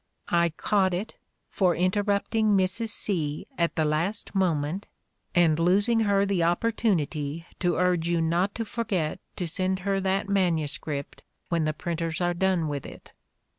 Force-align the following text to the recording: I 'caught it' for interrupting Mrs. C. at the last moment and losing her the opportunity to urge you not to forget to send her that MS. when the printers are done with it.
I 0.29 0.49
'caught 0.49 0.95
it' 0.95 1.13
for 1.51 1.75
interrupting 1.75 2.57
Mrs. 2.57 2.89
C. 2.89 3.45
at 3.55 3.75
the 3.75 3.83
last 3.85 4.33
moment 4.33 4.87
and 5.35 5.59
losing 5.59 5.99
her 5.99 6.25
the 6.25 6.41
opportunity 6.41 7.45
to 7.59 7.75
urge 7.75 8.07
you 8.09 8.19
not 8.19 8.55
to 8.55 8.65
forget 8.65 9.19
to 9.35 9.47
send 9.47 9.81
her 9.81 10.01
that 10.01 10.27
MS. 10.27 10.79
when 11.49 11.65
the 11.65 11.73
printers 11.73 12.19
are 12.19 12.33
done 12.33 12.67
with 12.67 12.83
it. 12.83 13.11